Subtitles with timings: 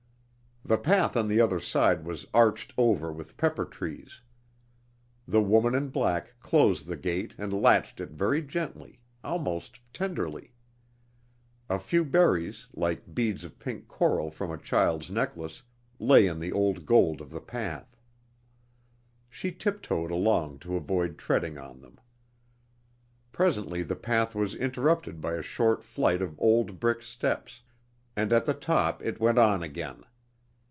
[0.63, 4.21] The path on the other side was arched over with pepper trees.
[5.27, 10.53] The woman in black closed the gate and latched it very gently, almost tenderly.
[11.67, 15.63] A few berries, like beads of pink coral from a child's necklace,
[15.99, 17.97] lay on the old gold of the path.
[19.31, 21.99] She tiptoed along to avoid treading on them.
[23.31, 27.63] Presently the path was interrupted by a short flight of old brick steps,
[28.15, 30.05] and at the top it went on again.